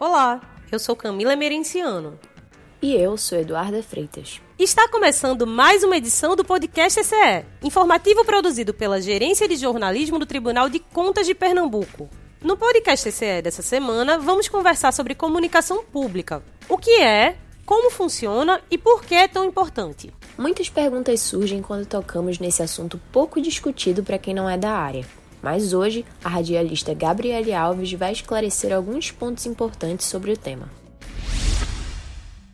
Olá, 0.00 0.40
eu 0.72 0.78
sou 0.78 0.96
Camila 0.96 1.36
Merenciano. 1.36 2.18
E 2.80 2.94
eu 2.94 3.18
sou 3.18 3.36
Eduarda 3.36 3.82
Freitas. 3.82 4.40
Está 4.58 4.88
começando 4.88 5.46
mais 5.46 5.84
uma 5.84 5.94
edição 5.94 6.34
do 6.34 6.42
podcast 6.42 7.00
ECE, 7.00 7.44
informativo 7.62 8.24
produzido 8.24 8.72
pela 8.72 8.98
Gerência 8.98 9.46
de 9.46 9.56
Jornalismo 9.56 10.18
do 10.18 10.24
Tribunal 10.24 10.70
de 10.70 10.78
Contas 10.78 11.26
de 11.26 11.34
Pernambuco. 11.34 12.08
No 12.42 12.56
podcast 12.56 13.10
ECE 13.10 13.42
dessa 13.42 13.60
semana, 13.60 14.18
vamos 14.18 14.48
conversar 14.48 14.90
sobre 14.94 15.14
comunicação 15.14 15.84
pública. 15.84 16.42
O 16.66 16.78
que 16.78 17.02
é, 17.02 17.36
como 17.66 17.90
funciona 17.90 18.58
e 18.70 18.78
por 18.78 19.04
que 19.04 19.14
é 19.14 19.28
tão 19.28 19.44
importante. 19.44 20.10
Muitas 20.38 20.70
perguntas 20.70 21.20
surgem 21.20 21.60
quando 21.60 21.84
tocamos 21.84 22.38
nesse 22.38 22.62
assunto 22.62 22.98
pouco 23.12 23.38
discutido 23.38 24.02
para 24.02 24.16
quem 24.16 24.32
não 24.32 24.48
é 24.48 24.56
da 24.56 24.70
área. 24.70 25.04
Mas 25.42 25.72
hoje, 25.72 26.04
a 26.22 26.28
radialista 26.28 26.92
Gabriele 26.94 27.52
Alves 27.52 27.92
vai 27.92 28.12
esclarecer 28.12 28.74
alguns 28.74 29.10
pontos 29.10 29.46
importantes 29.46 30.06
sobre 30.06 30.32
o 30.32 30.36
tema. 30.36 30.68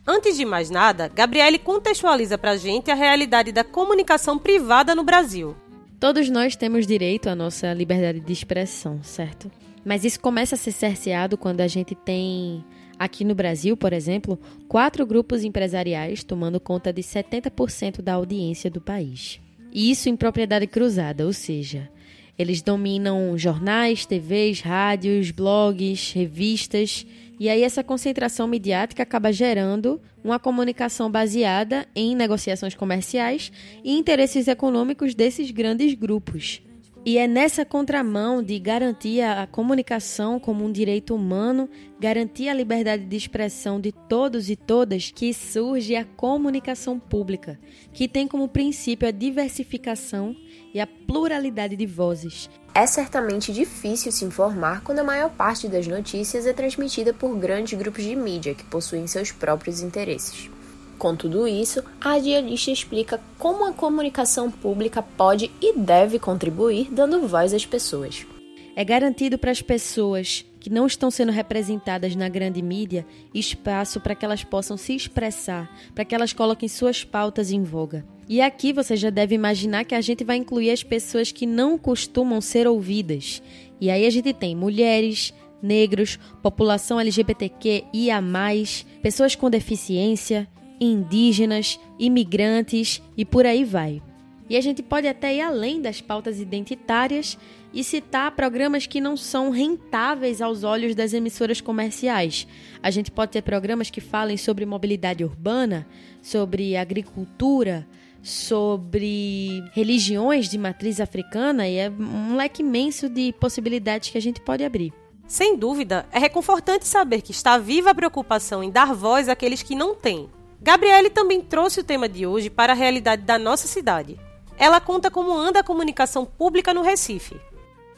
Antes 0.06 0.37
de 0.37 0.45
mais 0.45 0.70
nada, 0.70 1.09
Gabriele 1.09 1.59
contextualiza 1.59 2.38
para 2.38 2.52
a 2.52 2.57
gente 2.57 2.93
a 2.93 2.95
realidade 2.95 3.51
da 3.51 3.65
comunicação 3.65 4.38
privada 4.38 4.95
no 4.95 5.02
Brasil. 5.02 5.57
Todos 5.98 6.30
nós 6.30 6.55
temos 6.55 6.87
direito 6.87 7.29
à 7.29 7.34
nossa 7.34 7.73
liberdade 7.73 8.20
de 8.20 8.33
expressão, 8.33 9.02
certo? 9.02 9.51
Mas 9.84 10.05
isso 10.05 10.21
começa 10.21 10.55
a 10.55 10.59
ser 10.59 10.73
cerceado 10.73 11.37
quando 11.37 11.60
a 11.60 11.66
gente 11.66 11.95
tem, 11.95 12.65
aqui 12.98 13.24
no 13.24 13.34
Brasil, 13.34 13.77
por 13.77 13.93
exemplo, 13.93 14.38
quatro 14.68 15.05
grupos 15.05 15.43
empresariais 15.43 16.23
tomando 16.23 16.60
conta 16.60 16.93
de 16.93 17.02
70% 17.02 18.01
da 18.01 18.15
audiência 18.15 18.71
do 18.71 18.80
país. 18.80 19.41
E 19.73 19.91
isso 19.91 20.09
em 20.09 20.16
propriedade 20.16 20.66
cruzada, 20.66 21.27
ou 21.27 21.32
seja, 21.32 21.91
eles 22.38 22.60
dominam 22.60 23.36
jornais, 23.38 24.04
TVs, 24.04 24.60
rádios, 24.60 25.30
blogs, 25.30 26.12
revistas. 26.12 27.06
E 27.38 27.48
aí 27.48 27.62
essa 27.62 27.82
concentração 27.82 28.46
midiática 28.46 29.02
acaba 29.02 29.32
gerando 29.32 30.01
uma 30.23 30.38
comunicação 30.38 31.10
baseada 31.10 31.87
em 31.95 32.15
negociações 32.15 32.74
comerciais 32.74 33.52
e 33.84 33.96
interesses 33.96 34.48
econômicos 34.48 35.15
desses 35.15 35.51
grandes 35.51 35.95
grupos. 35.95 36.60
E 37.09 37.18
é 37.18 37.29
nessa 37.29 37.65
contramão 37.65 38.43
de 38.43 38.59
garantir 38.59 39.21
a 39.21 39.46
comunicação 39.46 40.40
como 40.40 40.65
um 40.65 40.73
direito 40.73 41.15
humano, 41.15 41.71
garantir 42.01 42.49
a 42.49 42.52
liberdade 42.52 43.04
de 43.04 43.16
expressão 43.16 43.80
de 43.80 43.93
todos 43.93 44.51
e 44.51 44.57
todas, 44.57 45.12
que 45.12 45.32
surge 45.32 45.95
a 45.95 46.04
comunicação 46.04 46.99
pública, 46.99 47.60
que 47.93 48.09
tem 48.09 48.27
como 48.27 48.49
princípio 48.49 49.07
a 49.07 49.12
diversificação 49.12 50.34
e 50.74 50.80
a 50.80 50.87
pluralidade 51.07 51.77
de 51.77 51.87
vozes. 51.87 52.51
É 52.74 52.84
certamente 52.88 53.52
difícil 53.52 54.10
se 54.10 54.24
informar 54.24 54.82
quando 54.82 54.99
a 54.99 55.04
maior 55.04 55.30
parte 55.30 55.68
das 55.68 55.87
notícias 55.87 56.45
é 56.45 56.52
transmitida 56.52 57.15
por 57.15 57.38
grandes 57.38 57.79
grupos 57.79 58.02
de 58.02 58.16
mídia 58.16 58.52
que 58.52 58.65
possuem 58.65 59.07
seus 59.07 59.30
próprios 59.30 59.80
interesses. 59.80 60.51
Com 60.99 61.15
tudo 61.15 61.47
isso, 61.47 61.83
a 62.01 62.13
radialista 62.13 62.71
explica 62.71 63.21
como 63.39 63.66
a 63.66 63.73
comunicação 63.73 64.50
pública 64.50 65.03
pode 65.03 65.50
e 65.61 65.77
deve 65.77 66.19
contribuir 66.19 66.89
dando 66.91 67.27
voz 67.28 67.53
às 67.53 67.66
pessoas. 67.66 68.27
É 68.75 68.84
garantido 68.84 69.39
para 69.39 69.50
as 69.50 69.62
pessoas 69.62 70.44
que 70.61 70.69
não 70.69 70.87
estão 70.87 71.11
sendo 71.11 71.33
representadas 71.33 72.17
na 72.17 72.28
grande 72.28 72.61
mídia 72.61 73.06
espaço 73.33 74.00
para 74.00 74.15
que 74.15 74.25
elas 74.25 74.43
possam 74.43 74.77
se 74.77 74.94
expressar, 74.94 75.71
para 75.94 76.05
que 76.05 76.15
elas 76.15 76.33
coloquem 76.33 76.69
suas 76.69 77.05
pautas 77.05 77.50
em 77.50 77.62
voga. 77.62 78.05
E 78.28 78.41
aqui 78.41 78.72
você 78.72 78.97
já 78.97 79.09
deve 79.09 79.34
imaginar 79.34 79.84
que 79.84 79.94
a 79.94 80.00
gente 80.00 80.25
vai 80.25 80.37
incluir 80.37 80.71
as 80.71 80.83
pessoas 80.83 81.31
que 81.31 81.47
não 81.47 81.78
costumam 81.78 82.41
ser 82.41 82.67
ouvidas. 82.67 83.41
E 83.81 83.91
aí 83.91 84.05
a 84.05 84.11
gente 84.11 84.33
tem 84.33 84.56
mulheres, 84.56 85.33
negros, 85.62 86.19
população 86.43 86.99
LGBTQ 87.00 87.84
e 87.93 88.11
a 88.11 88.21
mais, 88.21 88.84
pessoas 89.00 89.34
com 89.34 89.49
deficiência, 89.49 90.49
indígenas, 90.81 91.78
imigrantes 91.99 93.03
e 93.17 93.25
por 93.25 93.47
aí 93.47 93.65
vai. 93.65 94.03
E 94.49 94.56
a 94.56 94.61
gente 94.61 94.83
pode 94.83 95.09
até 95.09 95.34
ir 95.34 95.41
além 95.41 95.81
das 95.81 96.00
pautas 96.00 96.41
identitárias 96.41 97.37
e 97.75 97.83
citar 97.83 98.31
programas 98.31 98.87
que 98.87 99.00
não 99.00 99.17
são 99.17 99.50
rentáveis 99.50 100.41
aos 100.41 100.62
olhos 100.62 100.95
das 100.95 101.12
emissoras 101.12 101.61
comerciais. 101.61 102.47
A 102.81 102.91
gente 102.91 103.11
pode 103.11 103.33
ter 103.33 103.43
programas 103.43 103.91
que 103.91 104.00
falem 104.00 104.37
sobre 104.37 104.65
mobilidade 104.65 105.25
urbana, 105.25 105.87
sobre 106.23 106.77
agricultura, 106.77 107.87
sobre 108.23 109.65
religiões 109.73 110.49
de 110.49 110.59
matriz 110.59 111.00
africana 111.00 111.69
e 111.69 111.77
é 111.77 111.91
um 111.91 112.37
leque 112.37 112.62
imenso 112.62 113.09
de 113.09 113.33
possibilidades 113.41 114.11
que 114.11 114.19
a 114.19 114.23
gente 114.23 114.41
pode 114.41 114.65
abrir. 114.65 114.93
Sem 115.27 115.56
dúvida, 115.56 116.06
é 116.12 116.21
reconfortante 116.21 116.87
saber 116.87 117.21
que 117.21 117.33
está 117.33 117.59
viva 117.59 117.91
a 117.91 117.95
preocupação 117.95 118.62
em 118.62 118.71
dar 118.71 118.95
voz 118.95 119.29
àqueles 119.29 119.61
que 119.62 119.75
não 119.75 119.95
têm, 119.95 120.29
Gabriele 120.61 121.11
também 121.11 121.41
trouxe 121.41 121.81
o 121.81 121.84
tema 121.84 122.09
de 122.09 122.27
hoje 122.27 122.50
para 122.50 122.72
a 122.72 122.77
realidade 122.77 123.22
da 123.22 123.39
nossa 123.39 123.67
cidade. 123.67 124.19
Ela 124.59 124.81
conta 124.81 125.11
como 125.11 125.33
anda 125.33 125.61
a 125.61 125.65
comunicação 125.65 126.25
pública 126.25 126.72
no 126.72 126.83
Recife. 126.83 127.37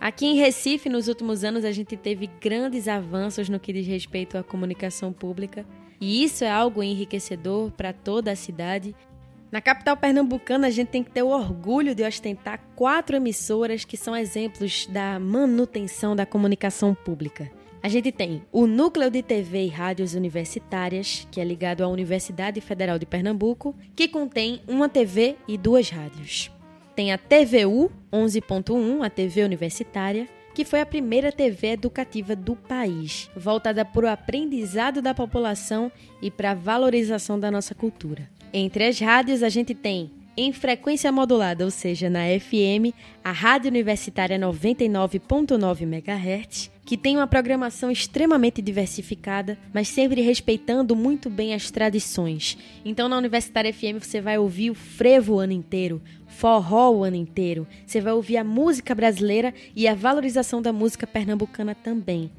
Aqui 0.01 0.27
em 0.27 0.37
Recife, 0.37 0.89
nos 0.89 1.09
últimos 1.09 1.43
anos, 1.43 1.65
a 1.65 1.73
gente 1.73 1.97
teve 1.97 2.29
grandes 2.41 2.87
avanços 2.87 3.49
no 3.49 3.59
que 3.59 3.73
diz 3.73 3.87
respeito 3.87 4.39
à 4.39 4.43
comunicação 4.43 5.13
pública, 5.13 5.67
e 6.01 6.23
isso 6.23 6.45
é 6.45 6.51
algo 6.51 6.83
enriquecedor 6.83 7.71
para 7.73 7.93
toda 7.93 8.31
a 8.31 8.37
cidade. 8.37 8.95
Na 9.51 9.61
capital 9.61 9.97
pernambucana, 9.97 10.69
a 10.69 10.71
gente 10.71 10.89
tem 10.89 11.03
que 11.03 11.11
ter 11.11 11.23
o 11.23 11.31
orgulho 11.31 11.95
de 11.95 12.05
ostentar 12.05 12.61
quatro 12.77 13.17
emissoras 13.17 13.85
que 13.85 13.97
são 13.97 14.15
exemplos 14.15 14.87
da 14.87 15.19
manutenção 15.19 16.15
da 16.15 16.27
comunicação 16.27 16.95
pública. 16.95 17.51
A 17.81 17.89
gente 17.89 18.11
tem 18.11 18.43
o 18.51 18.67
Núcleo 18.67 19.11
de 19.11 19.23
TV 19.23 19.67
e 19.67 19.69
Rádios 19.69 20.15
Universitárias, 20.15 21.27
que 21.31 21.41
é 21.41 21.45
ligado 21.45 21.83
à 21.83 21.89
Universidade 21.89 22.61
Federal 22.61 22.99
de 22.99 23.07
Pernambuco, 23.07 23.75
que 23.95 24.09
contém 24.09 24.61
uma 24.67 24.89
TV 24.89 25.37
e 25.47 25.57
duas 25.57 25.89
rádios. 25.89 26.51
Tem 26.97 27.13
a 27.13 27.19
TVU 27.19 27.93
11.1, 28.13 29.05
a 29.05 29.09
TV 29.09 29.45
universitária, 29.45 30.29
que 30.53 30.65
foi 30.65 30.81
a 30.81 30.87
primeira 30.87 31.31
TV 31.31 31.69
educativa 31.69 32.35
do 32.35 32.57
país, 32.57 33.31
voltada 33.37 33.85
para 33.85 34.07
o 34.07 34.09
aprendizado 34.09 35.01
da 35.01 35.15
população 35.15 35.93
e 36.21 36.33
para 36.33 36.51
a 36.51 36.55
valorização 36.55 37.39
da 37.39 37.49
nossa 37.49 37.77
cultura. 37.77 38.29
Entre 38.53 38.85
as 38.85 38.99
rádios, 38.99 39.45
a 39.45 39.49
gente 39.49 39.73
tem 39.73 40.11
em 40.37 40.53
frequência 40.53 41.11
modulada, 41.11 41.65
ou 41.65 41.71
seja, 41.71 42.09
na 42.09 42.21
FM, 42.21 42.95
a 43.25 43.33
Rádio 43.33 43.71
Universitária 43.71 44.39
99.9 44.39 45.83
MHz, 45.83 46.71
que 46.89 46.97
tem 46.97 47.19
uma 47.19 47.27
programação 47.27 47.91
extremamente 47.91 48.63
diversificada, 48.63 49.59
mas 49.75 49.89
sempre 49.89 50.23
respeitando 50.23 50.97
muito 50.97 51.29
bem 51.29 51.53
as 51.53 51.71
tradições. 51.71 52.57
Então, 52.83 53.11
na 53.11 53.19
Universitária 53.19 53.71
FM 53.71 54.01
você 54.01 54.23
vai 54.23 54.39
ouvir 54.39 54.71
o 54.71 54.75
frevo 54.75 55.35
o 55.35 55.39
ano 55.39 55.53
inteiro, 55.53 56.01
forró 56.27 56.91
o 56.91 57.05
ano 57.05 57.17
inteiro, 57.17 57.67
você 57.85 58.01
vai 58.01 58.15
ouvir 58.15 58.39
a 58.39 58.43
música 58.43 58.95
brasileira 58.95 59.53
e 59.77 59.87
a 59.87 59.95
valorização 59.95 60.63
da 60.63 60.73
música 60.73 61.07
pernambucana 61.07 61.75
também. 61.75 62.31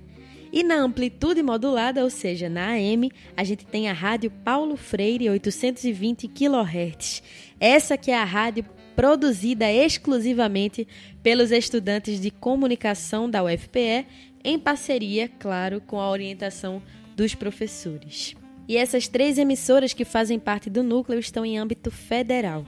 E 0.52 0.64
na 0.64 0.78
amplitude 0.78 1.44
modulada, 1.44 2.04
ou 2.04 2.10
seja, 2.10 2.50
na 2.50 2.70
AM, 2.72 3.12
a 3.38 3.44
gente 3.44 3.68
tem 3.68 3.88
a 3.88 3.94
rádio 3.94 4.32
Paulo 4.44 4.76
Freire 4.76 5.30
820 5.30 6.28
kHz. 6.28 7.22
Essa 7.60 7.96
que 7.96 8.10
é 8.10 8.18
a 8.18 8.24
rádio 8.24 8.66
produzida 9.00 9.72
exclusivamente 9.72 10.86
pelos 11.24 11.52
estudantes 11.52 12.20
de 12.20 12.30
comunicação 12.30 13.30
da 13.30 13.42
UFPE, 13.42 14.06
em 14.44 14.58
parceria, 14.58 15.30
claro, 15.40 15.82
com 15.82 16.00
a 16.00 16.10
orientação 16.10 16.82
dos 17.16 17.36
professores. 17.36 18.36
E 18.68 18.78
essas 18.78 19.08
três 19.08 19.38
emissoras 19.38 19.94
que 19.94 20.06
fazem 20.06 20.40
parte 20.40 20.70
do 20.70 20.84
núcleo 20.84 21.20
estão 21.20 21.46
em 21.46 21.58
âmbito 21.58 21.90
federal. 21.90 22.64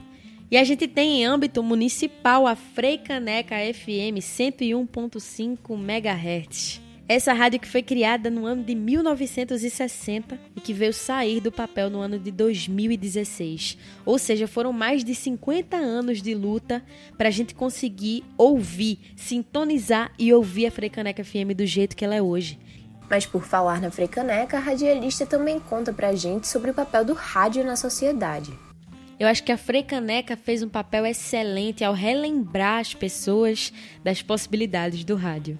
E 0.50 0.56
a 0.56 0.64
gente 0.64 0.86
tem 0.86 1.22
em 1.22 1.24
âmbito 1.24 1.62
municipal 1.62 2.46
a 2.46 2.54
Freicaneca 2.54 3.54
FM 3.72 4.20
101.5 4.20 5.72
MHz. 5.78 6.80
Essa 7.12 7.34
rádio 7.34 7.60
que 7.60 7.68
foi 7.68 7.82
criada 7.82 8.30
no 8.30 8.46
ano 8.46 8.64
de 8.64 8.74
1960 8.74 10.40
e 10.56 10.60
que 10.62 10.72
veio 10.72 10.94
sair 10.94 11.42
do 11.42 11.52
papel 11.52 11.90
no 11.90 12.00
ano 12.00 12.18
de 12.18 12.30
2016. 12.30 13.76
Ou 14.06 14.18
seja, 14.18 14.48
foram 14.48 14.72
mais 14.72 15.04
de 15.04 15.14
50 15.14 15.76
anos 15.76 16.22
de 16.22 16.34
luta 16.34 16.82
para 17.18 17.28
a 17.28 17.30
gente 17.30 17.54
conseguir 17.54 18.24
ouvir, 18.38 18.98
sintonizar 19.14 20.10
e 20.18 20.32
ouvir 20.32 20.64
a 20.64 20.70
Frecaneca 20.70 21.22
FM 21.22 21.52
do 21.54 21.66
jeito 21.66 21.94
que 21.94 22.02
ela 22.02 22.14
é 22.14 22.22
hoje. 22.22 22.58
Mas 23.10 23.26
por 23.26 23.44
falar 23.44 23.78
na 23.78 23.90
Frecaneca, 23.90 24.56
a 24.56 24.60
radialista 24.60 25.26
também 25.26 25.60
conta 25.60 25.92
pra 25.92 26.14
gente 26.14 26.48
sobre 26.48 26.70
o 26.70 26.74
papel 26.74 27.04
do 27.04 27.12
rádio 27.12 27.62
na 27.62 27.76
sociedade. 27.76 28.58
Eu 29.20 29.28
acho 29.28 29.44
que 29.44 29.52
a 29.52 29.58
Frecaneca 29.58 30.34
fez 30.34 30.62
um 30.62 30.68
papel 30.70 31.04
excelente 31.04 31.84
ao 31.84 31.92
relembrar 31.92 32.80
as 32.80 32.94
pessoas 32.94 33.70
das 34.02 34.22
possibilidades 34.22 35.04
do 35.04 35.14
rádio 35.14 35.58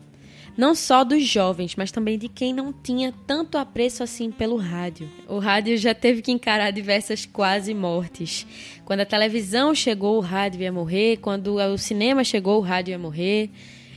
não 0.56 0.74
só 0.74 1.02
dos 1.02 1.26
jovens, 1.26 1.74
mas 1.76 1.90
também 1.90 2.18
de 2.18 2.28
quem 2.28 2.52
não 2.52 2.72
tinha 2.72 3.12
tanto 3.26 3.56
apreço 3.56 4.02
assim 4.02 4.30
pelo 4.30 4.56
rádio. 4.56 5.10
O 5.28 5.38
rádio 5.38 5.76
já 5.78 5.94
teve 5.94 6.20
que 6.20 6.30
encarar 6.30 6.70
diversas 6.70 7.24
quase 7.24 7.72
mortes. 7.72 8.46
Quando 8.84 9.00
a 9.00 9.06
televisão 9.06 9.74
chegou, 9.74 10.18
o 10.18 10.20
rádio 10.20 10.62
ia 10.62 10.72
morrer, 10.72 11.16
quando 11.18 11.56
o 11.56 11.78
cinema 11.78 12.22
chegou, 12.22 12.58
o 12.58 12.62
rádio 12.62 12.92
ia 12.92 12.98
morrer, 12.98 13.50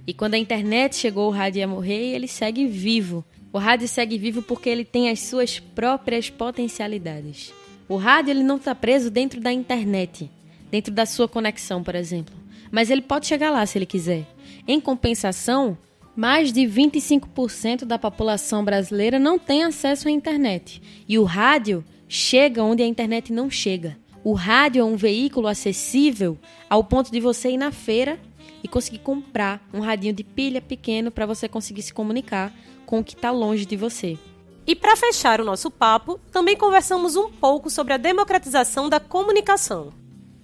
e 0.07 0.13
quando 0.13 0.35
a 0.35 0.37
internet 0.37 0.95
chegou, 0.95 1.27
o 1.27 1.33
rádio 1.33 1.59
ia 1.59 1.67
morrer 1.67 2.11
e 2.11 2.15
ele 2.15 2.27
segue 2.27 2.65
vivo. 2.67 3.25
O 3.51 3.57
rádio 3.57 3.87
segue 3.87 4.17
vivo 4.17 4.41
porque 4.41 4.69
ele 4.69 4.85
tem 4.85 5.09
as 5.09 5.21
suas 5.21 5.59
próprias 5.59 6.29
potencialidades. 6.29 7.53
O 7.87 7.97
rádio 7.97 8.31
ele 8.31 8.43
não 8.43 8.57
está 8.57 8.73
preso 8.75 9.09
dentro 9.09 9.41
da 9.41 9.51
internet, 9.51 10.29
dentro 10.71 10.93
da 10.93 11.05
sua 11.05 11.27
conexão, 11.27 11.83
por 11.83 11.95
exemplo. 11.95 12.35
Mas 12.71 12.89
ele 12.89 13.01
pode 13.01 13.27
chegar 13.27 13.51
lá 13.51 13.65
se 13.65 13.77
ele 13.77 13.85
quiser. 13.85 14.25
Em 14.67 14.79
compensação, 14.79 15.77
mais 16.15 16.53
de 16.53 16.61
25% 16.61 17.85
da 17.85 17.99
população 17.99 18.63
brasileira 18.63 19.19
não 19.19 19.37
tem 19.37 19.63
acesso 19.63 20.07
à 20.07 20.11
internet. 20.11 20.81
E 21.07 21.19
o 21.19 21.23
rádio 21.23 21.83
chega 22.07 22.63
onde 22.63 22.81
a 22.81 22.87
internet 22.87 23.33
não 23.33 23.49
chega. 23.49 23.97
O 24.23 24.33
rádio 24.33 24.81
é 24.81 24.83
um 24.83 24.95
veículo 24.95 25.47
acessível 25.47 26.37
ao 26.69 26.83
ponto 26.83 27.11
de 27.11 27.19
você 27.19 27.51
ir 27.51 27.57
na 27.57 27.71
feira 27.71 28.19
e 28.63 28.67
conseguir 28.67 28.99
comprar 28.99 29.61
um 29.73 29.79
radinho 29.79 30.13
de 30.13 30.23
pilha 30.23 30.61
pequeno 30.61 31.11
para 31.11 31.25
você 31.25 31.47
conseguir 31.47 31.83
se 31.83 31.93
comunicar 31.93 32.51
com 32.85 32.99
o 32.99 33.03
que 33.03 33.13
está 33.13 33.29
longe 33.29 33.65
de 33.65 33.75
você. 33.75 34.17
E 34.65 34.75
para 34.75 34.95
fechar 34.95 35.39
o 35.39 35.45
nosso 35.45 35.69
papo, 35.69 36.19
também 36.31 36.57
conversamos 36.57 37.15
um 37.15 37.29
pouco 37.29 37.69
sobre 37.69 37.93
a 37.93 37.97
democratização 37.97 38.89
da 38.89 38.99
comunicação. 38.99 39.93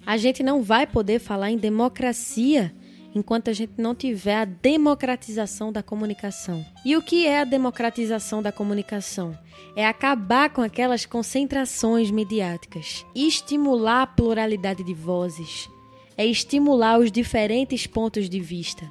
A 0.06 0.16
gente 0.16 0.42
não 0.42 0.62
vai 0.62 0.86
poder 0.86 1.18
falar 1.18 1.50
em 1.50 1.56
democracia 1.56 2.72
enquanto 3.14 3.50
a 3.50 3.52
gente 3.52 3.74
não 3.76 3.94
tiver 3.94 4.36
a 4.36 4.44
democratização 4.44 5.70
da 5.70 5.82
comunicação. 5.82 6.64
E 6.84 6.96
o 6.96 7.02
que 7.02 7.26
é 7.26 7.40
a 7.40 7.44
democratização 7.44 8.42
da 8.42 8.50
comunicação? 8.50 9.36
É 9.76 9.86
acabar 9.86 10.50
com 10.50 10.62
aquelas 10.62 11.04
concentrações 11.04 12.10
midiáticas, 12.10 13.04
estimular 13.14 14.02
a 14.02 14.06
pluralidade 14.06 14.82
de 14.82 14.94
vozes, 14.94 15.68
é 16.16 16.26
estimular 16.26 16.98
os 16.98 17.10
diferentes 17.10 17.86
pontos 17.86 18.28
de 18.28 18.40
vista. 18.40 18.90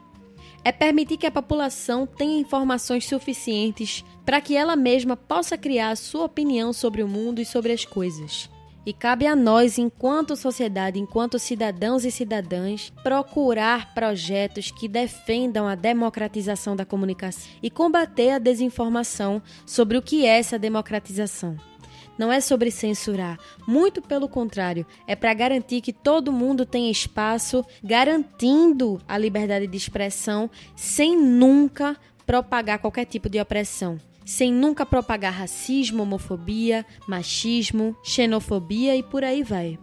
É 0.63 0.71
permitir 0.71 1.17
que 1.17 1.25
a 1.25 1.31
população 1.31 2.05
tenha 2.05 2.39
informações 2.39 3.05
suficientes 3.05 4.05
para 4.23 4.39
que 4.39 4.55
ela 4.55 4.75
mesma 4.75 5.17
possa 5.17 5.57
criar 5.57 5.89
a 5.89 5.95
sua 5.95 6.25
opinião 6.25 6.71
sobre 6.71 7.01
o 7.01 7.07
mundo 7.07 7.41
e 7.41 7.45
sobre 7.45 7.71
as 7.71 7.83
coisas. 7.83 8.47
E 8.83 8.91
cabe 8.93 9.27
a 9.27 9.35
nós, 9.35 9.77
enquanto 9.77 10.35
sociedade, 10.35 10.99
enquanto 10.99 11.37
cidadãos 11.37 12.03
e 12.03 12.09
cidadãs, 12.09 12.91
procurar 13.03 13.93
projetos 13.93 14.71
que 14.71 14.87
defendam 14.87 15.67
a 15.67 15.75
democratização 15.75 16.75
da 16.75 16.83
comunicação 16.83 17.47
e 17.61 17.69
combater 17.69 18.31
a 18.31 18.39
desinformação 18.39 19.39
sobre 19.67 19.97
o 19.97 20.01
que 20.01 20.25
é 20.25 20.39
essa 20.39 20.57
democratização. 20.57 21.55
Não 22.17 22.31
é 22.31 22.41
sobre 22.41 22.71
censurar, 22.71 23.39
muito 23.67 24.01
pelo 24.01 24.27
contrário, 24.27 24.85
é 25.07 25.15
para 25.15 25.33
garantir 25.33 25.81
que 25.81 25.93
todo 25.93 26.31
mundo 26.31 26.65
tenha 26.65 26.91
espaço, 26.91 27.63
garantindo 27.83 28.99
a 29.07 29.17
liberdade 29.17 29.67
de 29.67 29.77
expressão 29.77 30.49
sem 30.75 31.15
nunca 31.15 31.95
propagar 32.25 32.79
qualquer 32.79 33.05
tipo 33.05 33.29
de 33.29 33.39
opressão 33.39 33.99
sem 34.25 34.51
nunca 34.51 34.85
propagar 34.85 35.33
racismo, 35.33 36.03
homofobia, 36.03 36.85
machismo, 37.07 37.95
xenofobia 38.03 38.95
e 38.95 39.03
por 39.03 39.23
aí 39.23 39.43
vai. 39.43 39.79